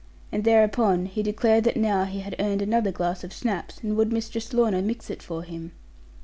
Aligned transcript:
And 0.31 0.43
thereupon 0.43 1.05
he 1.05 1.21
declared 1.21 1.63
that 1.65 1.77
now 1.77 2.05
he 2.05 2.21
had 2.21 2.35
earned 2.39 2.63
another 2.63 2.91
glass 2.91 3.23
of 3.23 3.31
schnapps, 3.31 3.77
and 3.83 3.95
would 3.95 4.11
Mistress 4.11 4.51
Lorna 4.51 4.81
mix 4.81 5.11
it 5.11 5.21
for 5.21 5.43
him? 5.43 5.73